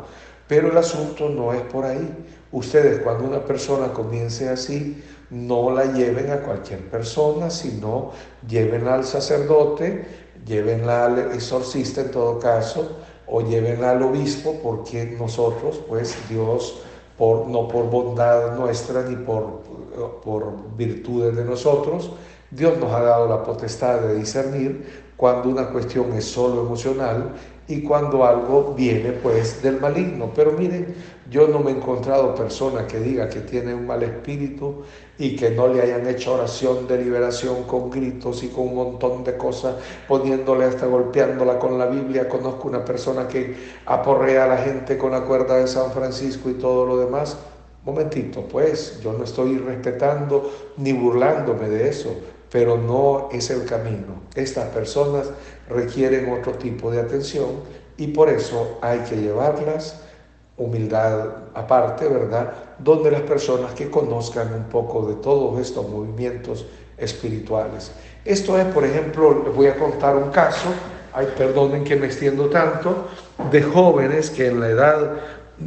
[0.48, 2.10] pero el asunto no es por ahí.
[2.52, 8.12] Ustedes cuando una persona comience así, no la lleven a cualquier persona, sino
[8.48, 10.06] llévenla al sacerdote,
[10.46, 16.82] llévenla al exorcista en todo caso, o llévenla al obispo, porque nosotros, pues Dios,
[17.20, 19.62] no por bondad nuestra ni por,
[20.24, 22.12] por virtudes de nosotros,
[22.50, 27.34] Dios nos ha dado la potestad de discernir cuando una cuestión es solo emocional
[27.68, 30.32] y cuando algo viene pues del maligno.
[30.34, 30.96] Pero miren,
[31.30, 34.84] yo no me he encontrado persona que diga que tiene un mal espíritu
[35.18, 39.24] y que no le hayan hecho oración de liberación con gritos y con un montón
[39.24, 39.76] de cosas,
[40.08, 42.30] poniéndole hasta golpeándola con la Biblia.
[42.30, 46.54] Conozco una persona que aporrea a la gente con la cuerda de San Francisco y
[46.54, 47.38] todo lo demás.
[47.84, 52.14] Momentito, pues yo no estoy respetando ni burlándome de eso,
[52.52, 54.22] pero no es el camino.
[54.36, 55.30] Estas personas
[55.70, 57.48] requieren otro tipo de atención
[57.98, 60.02] y por eso hay que llevarlas,
[60.58, 62.52] humildad aparte, ¿verdad?
[62.80, 66.66] Donde las personas que conozcan un poco de todos estos movimientos
[66.98, 67.92] espirituales.
[68.26, 70.70] Esto es, por ejemplo, les voy a contar un caso,
[71.14, 73.08] ay, perdonen que me extiendo tanto,
[73.52, 75.12] de jóvenes que en la edad,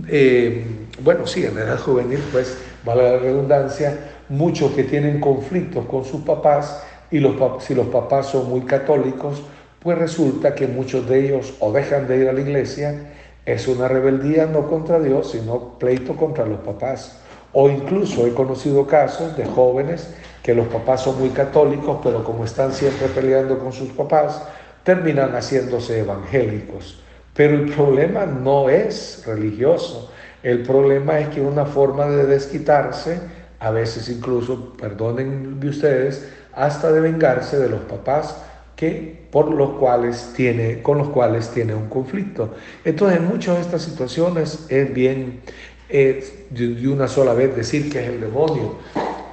[0.08, 0.66] eh,
[1.02, 3.96] bueno, sí, en la edad juvenil, pues, vale la redundancia,
[4.28, 9.42] muchos que tienen conflictos con sus papás y los, si los papás son muy católicos,
[9.80, 13.14] pues resulta que muchos de ellos o dejan de ir a la iglesia,
[13.46, 17.18] es una rebeldía no contra Dios, sino pleito contra los papás.
[17.52, 20.08] O incluso he conocido casos de jóvenes
[20.42, 24.42] que los papás son muy católicos, pero como están siempre peleando con sus papás,
[24.84, 27.02] terminan haciéndose evangélicos.
[27.34, 30.10] Pero el problema no es religioso,
[30.42, 33.20] el problema es que una forma de desquitarse,
[33.58, 38.36] a veces incluso, perdonen de ustedes, hasta de vengarse de los papás
[38.80, 42.54] que, por los cuales tiene, con los cuales tiene un conflicto.
[42.82, 45.42] Entonces, en muchas de estas situaciones es bien
[45.90, 48.76] de una sola vez decir que es el demonio.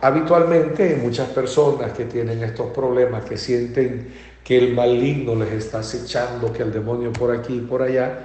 [0.02, 4.10] Habitualmente, muchas personas que tienen estos problemas, que sienten
[4.44, 8.20] que el maligno les está acechando, que el demonio por aquí y por allá,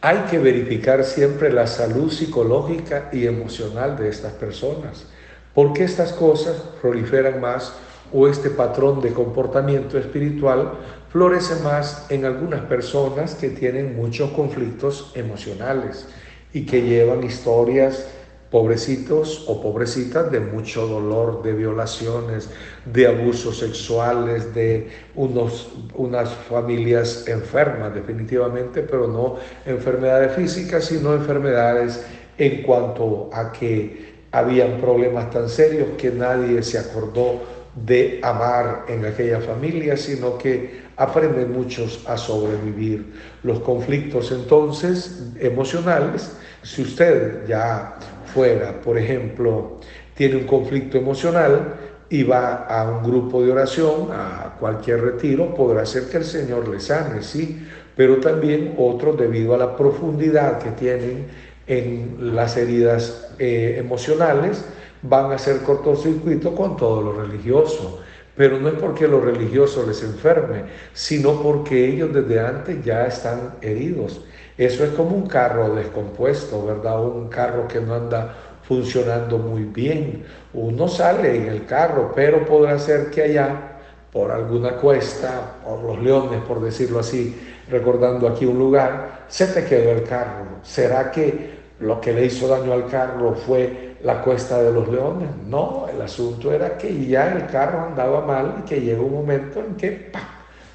[0.00, 5.06] hay que verificar siempre la salud psicológica y emocional de estas personas,
[5.54, 7.72] porque estas cosas proliferan más
[8.12, 10.72] o este patrón de comportamiento espiritual
[11.08, 16.06] florece más en algunas personas que tienen muchos conflictos emocionales
[16.52, 18.06] y que llevan historias
[18.54, 22.48] pobrecitos o pobrecitas de mucho dolor, de violaciones,
[22.84, 32.06] de abusos sexuales, de unos, unas familias enfermas definitivamente, pero no enfermedades físicas, sino enfermedades
[32.38, 37.42] en cuanto a que habían problemas tan serios que nadie se acordó
[37.74, 43.12] de amar en aquella familia, sino que aprenden muchos a sobrevivir.
[43.42, 47.96] Los conflictos entonces emocionales, si usted ya
[48.32, 49.80] fuera, por ejemplo,
[50.14, 51.74] tiene un conflicto emocional
[52.08, 56.68] y va a un grupo de oración, a cualquier retiro, podrá ser que el Señor
[56.68, 57.66] le sane, sí,
[57.96, 61.26] pero también otros debido a la profundidad que tienen
[61.66, 64.64] en las heridas eh, emocionales,
[65.04, 68.00] van a hacer cortocircuito con todo lo religioso.
[68.36, 73.54] Pero no es porque lo religioso les enferme, sino porque ellos desde antes ya están
[73.60, 74.22] heridos.
[74.58, 77.00] Eso es como un carro descompuesto, ¿verdad?
[77.00, 80.24] Un carro que no anda funcionando muy bien.
[80.52, 83.78] Uno sale en el carro, pero podrá ser que allá,
[84.12, 87.36] por alguna cuesta, por los leones, por decirlo así,
[87.70, 90.44] recordando aquí un lugar, se te quedó el carro.
[90.62, 95.28] ¿Será que lo que le hizo daño al carro fue la cuesta de los leones?
[95.46, 99.60] No, el asunto era que ya el carro andaba mal y que llegó un momento
[99.60, 100.12] en que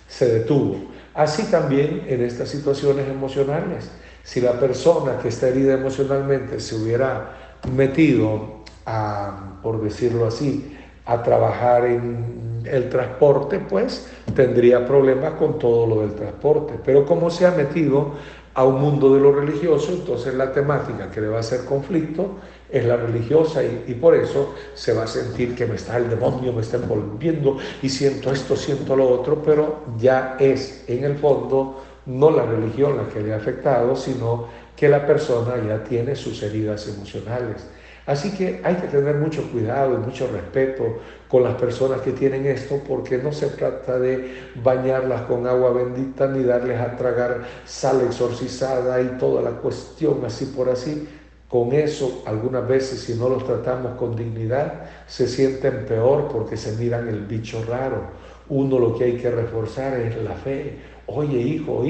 [0.08, 0.78] se detuvo.
[1.14, 3.90] Así también en estas situaciones emocionales.
[4.24, 7.36] Si la persona que está herida emocionalmente se hubiera
[7.74, 15.88] metido a, por decirlo así, a trabajar en el transporte, pues tendría problemas con todo
[15.88, 16.76] lo del transporte.
[16.86, 18.12] Pero como se ha metido
[18.54, 22.38] a un mundo de lo religioso, entonces la temática que le va a hacer conflicto
[22.70, 26.54] es la religiosa y, por eso se va a sentir que me está el demonio,
[26.54, 31.84] me está envolviendo y siento esto, siento lo otro, pero ya es en el fondo
[32.06, 36.42] no la religión la que le ha afectado, sino que la persona ya tiene sus
[36.42, 37.68] heridas emocionales.
[38.10, 40.98] Así que hay que tener mucho cuidado y mucho respeto
[41.28, 46.26] con las personas que tienen esto, porque no se trata de bañarlas con agua bendita
[46.26, 51.08] ni darles a tragar sal exorcizada y toda la cuestión así por así.
[51.48, 56.72] Con eso, algunas veces, si no los tratamos con dignidad, se sienten peor porque se
[56.78, 58.06] miran el bicho raro.
[58.50, 60.80] Uno lo que hay que reforzar es la fe.
[61.06, 61.86] Oye, hijo, o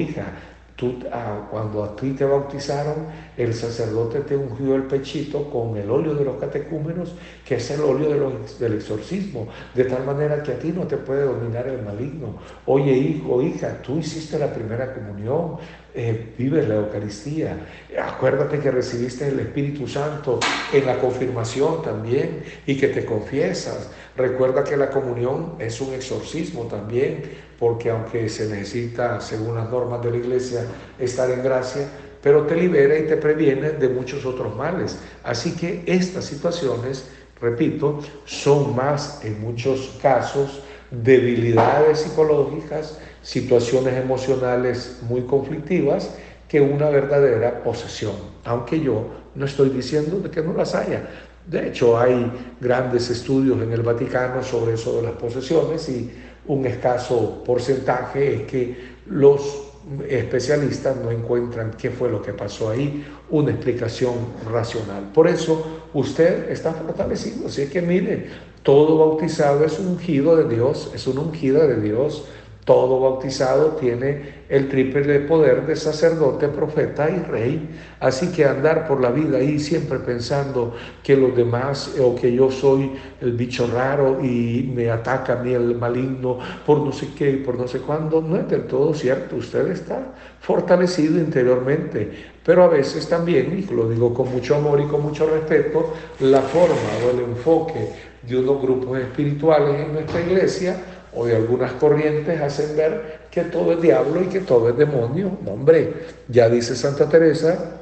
[1.12, 3.06] Ah, cuando a ti te bautizaron,
[3.36, 7.14] el sacerdote te ungió el pechito con el óleo de los catecúmenos,
[7.44, 11.24] que es el óleo del exorcismo, de tal manera que a ti no te puede
[11.24, 12.36] dominar el maligno.
[12.66, 15.56] Oye, hijo, hija, tú hiciste la primera comunión,
[15.94, 17.58] eh, vives la Eucaristía.
[18.00, 20.40] Acuérdate que recibiste el Espíritu Santo
[20.72, 23.90] en la confirmación también y que te confiesas.
[24.16, 30.02] Recuerda que la comunión es un exorcismo también porque aunque se necesita, según las normas
[30.02, 30.64] de la iglesia,
[30.98, 31.86] estar en gracia,
[32.22, 34.98] pero te libera y te previene de muchos otros males.
[35.22, 37.06] Así que estas situaciones,
[37.40, 46.14] repito, son más en muchos casos debilidades psicológicas, situaciones emocionales muy conflictivas,
[46.48, 51.08] que una verdadera posesión, aunque yo no estoy diciendo de que no las haya.
[51.46, 52.30] De hecho, hay
[52.60, 56.10] grandes estudios en el Vaticano sobre eso de las posesiones y
[56.50, 58.76] un escaso porcentaje es que
[59.06, 59.68] los
[60.08, 64.14] especialistas no encuentran qué fue lo que pasó ahí, una explicación
[64.50, 65.10] racional.
[65.14, 67.46] Por eso usted está fortalecido.
[67.46, 68.26] Así que mire,
[68.64, 72.24] todo bautizado es un ungido de Dios, es una ungida de Dios.
[72.64, 77.68] Todo bautizado tiene el triple poder de sacerdote, profeta y rey.
[78.00, 82.50] Así que andar por la vida ahí siempre pensando que los demás o que yo
[82.50, 87.30] soy el bicho raro y me ataca a mí el maligno por no sé qué
[87.30, 89.36] y por no sé cuándo, no es del todo cierto.
[89.36, 92.10] Usted está fortalecido interiormente.
[92.44, 96.40] Pero a veces también, y lo digo con mucho amor y con mucho respeto, la
[96.40, 96.74] forma
[97.06, 97.88] o el enfoque
[98.26, 100.76] de unos grupos espirituales en nuestra iglesia
[101.14, 105.38] o de algunas corrientes hacen ver que todo es diablo y que todo es demonio.
[105.44, 105.94] No, hombre,
[106.28, 107.80] ya dice Santa Teresa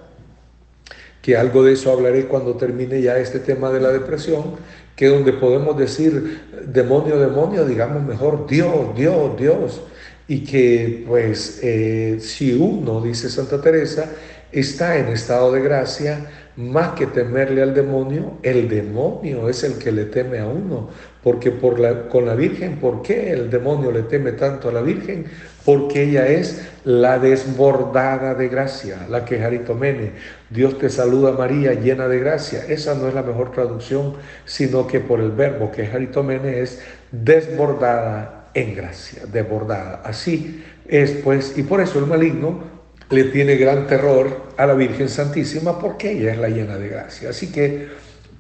[1.28, 4.56] que algo de eso hablaré cuando termine ya este tema de la depresión,
[4.96, 9.82] que donde podemos decir demonio, demonio, digamos mejor Dios, Dios, Dios.
[10.26, 14.10] Y que pues eh, si uno, dice Santa Teresa,
[14.52, 19.92] está en estado de gracia, más que temerle al demonio, el demonio es el que
[19.92, 20.90] le teme a uno.
[21.22, 24.82] Porque por la, con la Virgen, ¿por qué el demonio le teme tanto a la
[24.82, 25.26] Virgen?
[25.64, 30.14] Porque ella es la desbordada de gracia, la que Jaritomene.
[30.50, 32.64] Dios te saluda María, llena de gracia.
[32.66, 36.80] Esa no es la mejor traducción, sino que por el verbo que Jaritomene es
[37.12, 40.02] desbordada en gracia, desbordada.
[40.04, 42.77] Así es pues, y por eso el maligno
[43.11, 47.30] le tiene gran terror a la Virgen Santísima porque ella es la llena de gracia.
[47.30, 47.88] Así que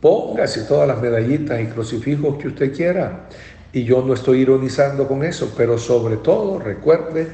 [0.00, 3.28] póngase todas las medallitas y crucifijos que usted quiera.
[3.72, 7.28] Y yo no estoy ironizando con eso, pero sobre todo recuerde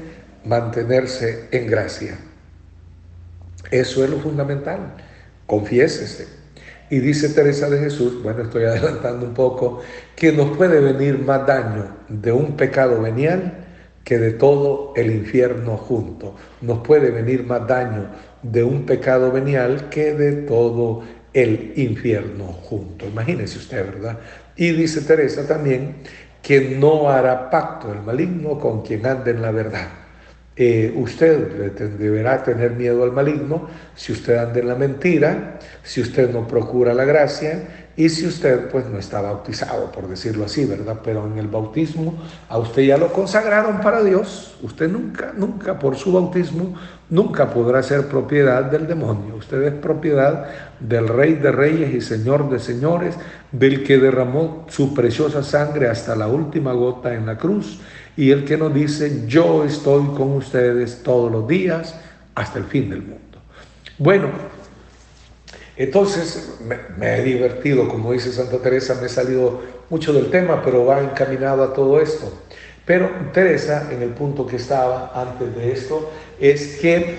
[0.45, 2.17] mantenerse en gracia.
[3.71, 4.95] Eso es lo fundamental.
[5.45, 6.27] Confiésese.
[6.89, 9.81] Y dice Teresa de Jesús, bueno, estoy adelantando un poco,
[10.15, 13.64] que nos puede venir más daño de un pecado venial
[14.05, 16.35] que de todo el infierno junto.
[16.61, 18.11] Nos puede venir más daño
[18.43, 21.03] de un pecado venial que de todo
[21.33, 23.07] el infierno junto.
[23.07, 24.19] Imagínese usted, ¿verdad?
[24.55, 25.95] Y dice Teresa también
[26.41, 29.87] que no hará pacto el maligno con quien ande en la verdad.
[30.55, 36.29] Eh, usted deberá tener miedo al maligno si usted anda en la mentira, si usted
[36.29, 40.99] no procura la gracia y si usted pues no está bautizado, por decirlo así, ¿verdad?
[41.01, 42.15] Pero en el bautismo
[42.49, 44.57] a usted ya lo consagraron para Dios.
[44.61, 46.75] Usted nunca, nunca por su bautismo,
[47.09, 49.35] nunca podrá ser propiedad del demonio.
[49.35, 50.45] Usted es propiedad
[50.81, 53.15] del Rey de Reyes y Señor de Señores,
[53.53, 57.79] del que derramó su preciosa sangre hasta la última gota en la cruz
[58.17, 61.97] y el que nos dice, yo estoy con ustedes todos los días
[62.33, 63.39] hasta el fin del mundo.
[63.97, 64.27] Bueno,
[65.77, 66.57] entonces
[66.97, 71.01] me, he divertido, como dice Santa Teresa, me he salido mucho del tema, pero va
[71.01, 72.31] encaminado a todo esto.
[72.85, 77.15] Pero Teresa, en el punto que estaba antes de esto, es que,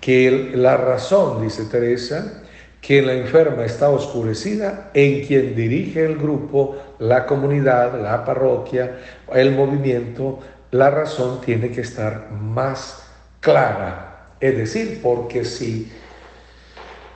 [0.00, 2.42] que la razón, dice Teresa,
[2.80, 8.98] que la enferma está oscurecida en quien dirige el grupo, la comunidad, la parroquia,
[9.34, 10.38] el movimiento,
[10.70, 13.02] la razón tiene que estar más
[13.40, 14.28] clara.
[14.38, 15.90] Es decir, porque si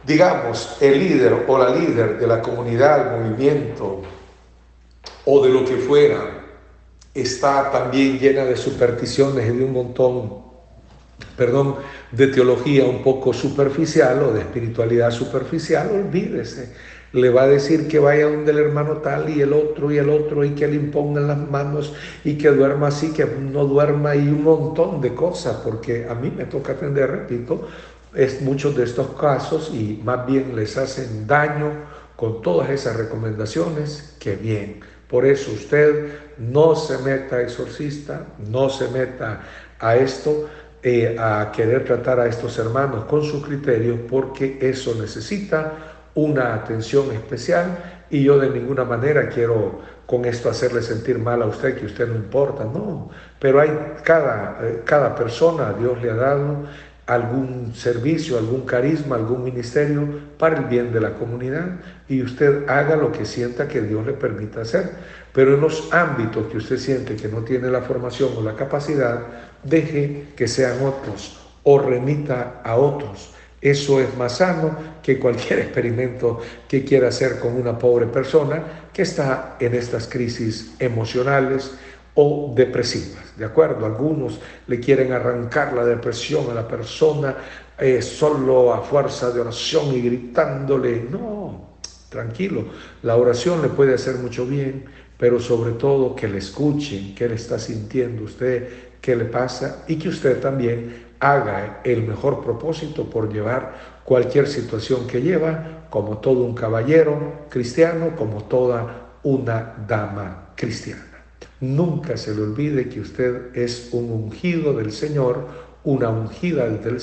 [0.07, 4.03] digamos, el líder o la líder de la comunidad, el movimiento
[5.24, 6.40] o de lo que fuera,
[7.14, 10.42] está también llena de supersticiones y de un montón,
[11.36, 11.76] perdón,
[12.12, 16.74] de teología un poco superficial o de espiritualidad superficial, olvídese.
[17.12, 20.09] Le va a decir que vaya donde el hermano tal y el otro y el
[20.09, 21.92] otro y que le impongan las manos
[22.24, 26.32] y que duerma así, que no duerma y un montón de cosas, porque a mí
[26.34, 27.66] me toca atender, repito,
[28.14, 31.70] es muchos de estos casos y más bien les hacen daño
[32.16, 34.80] con todas esas recomendaciones que bien.
[35.08, 39.40] Por eso usted no se meta exorcista, no se meta
[39.78, 40.48] a esto,
[40.82, 45.72] eh, a querer tratar a estos hermanos con su criterio, porque eso necesita
[46.14, 51.46] una atención especial y yo de ninguna manera quiero con esto hacerle sentir mal a
[51.46, 53.70] usted que usted no importa, no, pero hay
[54.02, 56.64] cada, eh, cada persona, Dios le ha dado
[57.11, 60.06] algún servicio, algún carisma, algún ministerio
[60.38, 64.12] para el bien de la comunidad y usted haga lo que sienta que Dios le
[64.12, 64.90] permita hacer.
[65.32, 69.26] Pero en los ámbitos que usted siente que no tiene la formación o la capacidad,
[69.64, 73.34] deje que sean otros o remita a otros.
[73.61, 79.02] Eso es más sano que cualquier experimento que quiera hacer con una pobre persona que
[79.02, 81.72] está en estas crisis emocionales,
[82.22, 83.34] o depresivas.
[83.36, 83.86] ¿De acuerdo?
[83.86, 87.34] Algunos le quieren arrancar la depresión a la persona
[87.78, 91.06] eh, solo a fuerza de oración y gritándole.
[91.10, 91.78] No,
[92.10, 92.64] tranquilo,
[93.02, 94.84] la oración le puede hacer mucho bien,
[95.16, 98.68] pero sobre todo que le escuchen qué le está sintiendo usted,
[99.00, 105.06] qué le pasa y que usted también haga el mejor propósito por llevar cualquier situación
[105.06, 111.09] que lleva, como todo un caballero cristiano, como toda una dama cristiana.
[111.61, 115.46] Nunca se le olvide que usted es un ungido del Señor,
[115.84, 117.00] una ungida del,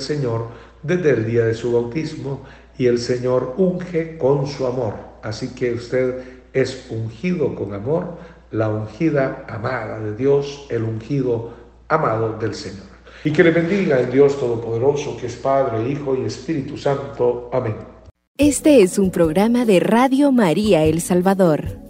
[0.00, 0.48] Señor
[0.82, 2.42] desde el día de su bautismo
[2.76, 4.94] y el Señor unge con su amor.
[5.22, 8.16] Así que usted es ungido con amor,
[8.50, 11.52] la ungida amada de Dios, el ungido
[11.86, 12.90] amado del Señor.
[13.22, 17.48] Y que le bendiga el Dios Todopoderoso, que es Padre, Hijo y Espíritu Santo.
[17.52, 17.76] Amén.
[18.38, 21.89] Este es un programa de Radio María El Salvador.